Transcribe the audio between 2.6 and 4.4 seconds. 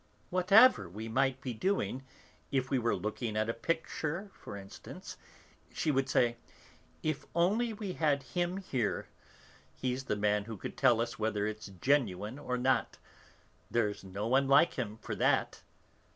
we were looking at a picture,